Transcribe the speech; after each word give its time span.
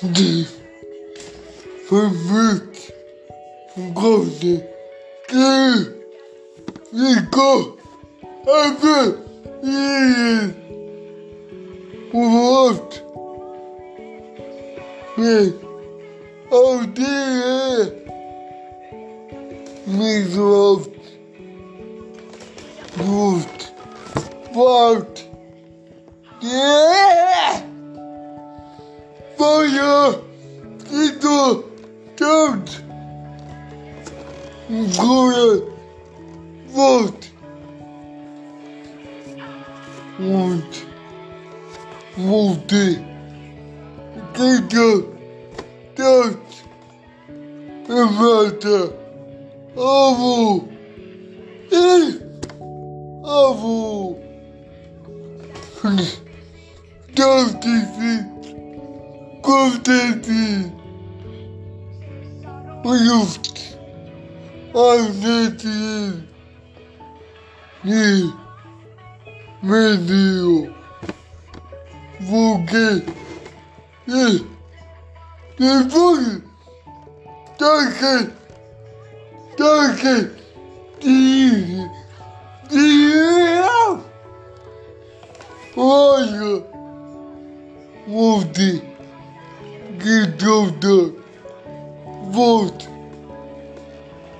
de 0.00 0.46
förmycket 1.88 2.94
gånger 3.94 4.60
det 5.30 5.84
ficou 6.90 7.62
över 8.46 9.12
i 9.62 10.50
vårt 12.12 13.02
men 15.16 15.52
av 16.50 16.94
det 16.94 17.02
är 17.02 17.86
min 19.84 20.24
kraft 20.26 20.98
gjort 22.98 23.60
vart 24.54 25.18
det 29.38 29.44
är 29.44 29.48
vad 29.48 29.66
jag 29.66 30.14
inte 31.02 31.62
tömt 32.18 32.80
går 34.98 35.60
bort 36.74 37.30
mot 40.18 40.84
mot 42.14 42.68
det 42.68 42.98
Tänker 44.36 45.02
dött 45.96 46.64
bemöta 47.86 48.92
avo 49.76 50.64
i 51.70 52.28
avo 59.48 59.70
Dödligt 59.70 60.24
kontentin 60.24 60.70
och 62.84 62.96
gjort 62.96 63.58
anledningen 64.74 65.58
till 67.82 68.30
människor 69.60 70.74
vågar 72.30 73.00
det 74.04 74.40
det 75.56 75.84
vågar 75.92 76.42
tackar 77.58 78.22
tackar 79.56 80.24
till 81.00 81.88
till 82.68 83.58
Olha, 89.98 90.04
onde 90.04 90.04
que 90.04 90.26
toda 90.38 91.12
volta. 92.30 92.86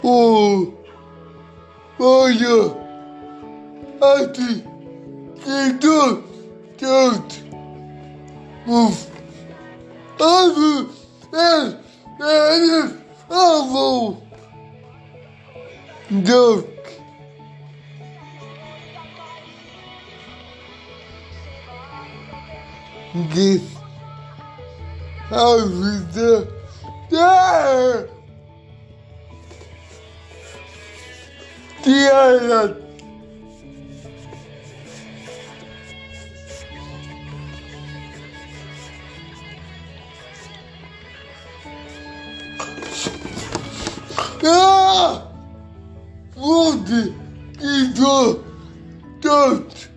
Oh, 0.03 0.69
olha, 1.99 2.77
aqui 4.01 4.65
que 5.43 5.75
todo 5.81 6.23
todo. 6.79 7.49
Uf, 8.67 9.09
ave, 10.21 10.89
é, 11.33 11.77
é, 12.23 12.91
avo. 13.31 14.17
Doc. 16.11 16.69
De 25.29 25.35
a 25.35 25.57
vida 25.57 26.49
da 27.11 28.05
Tiara. 31.83 32.89
Ah! 44.45 45.23
Onde 46.37 47.15
estou 47.61 48.43
tanto? 49.21 49.91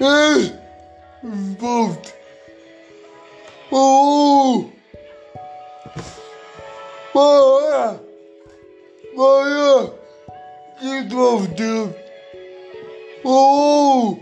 É 0.00 0.58
Vote. 1.58 2.17
Oh! 3.70 4.72
Maria! 7.14 8.00
Maria! 9.14 9.90
Get 10.80 11.12
off 11.12 11.56
them! 11.56 11.94
Oh! 13.24 14.20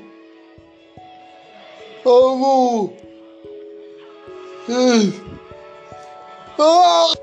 Oh! 2.04 2.92
Yes! 4.68 5.12
Ah! 6.58 7.14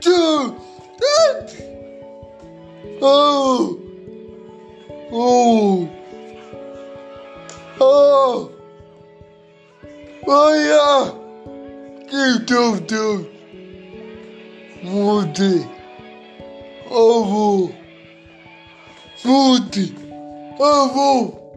Two! 0.00 0.56
Oh! 3.00 3.80
Oh! 5.12 5.88
Oh! 7.80 8.17
Oh 10.30 10.52
yeah! 10.52 11.14
Keep 12.10 12.46
them 12.48 12.84
down. 12.84 13.26
Mude. 14.82 15.66
Ovo. 16.90 17.72
Mude. 19.24 19.94
Ovo. 20.60 21.47